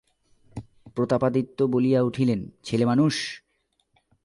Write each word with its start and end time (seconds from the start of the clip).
প্রতাপাদিত্য 0.95 1.57
বলিয়া 1.63 2.01
উঠিলেন, 2.01 2.39
ছেলেমানুষ! 2.63 3.15